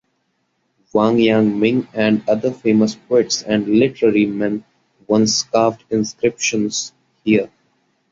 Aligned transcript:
Wang 0.93 1.17
Yangming 1.17 1.87
and 1.93 2.27
other 2.27 2.51
famous 2.51 2.95
poets 2.95 3.43
and 3.43 3.67
literary 3.67 4.25
men 4.25 4.65
once 5.05 5.43
carved 5.43 5.83
inscriptions 5.91 6.91
here. 7.23 7.51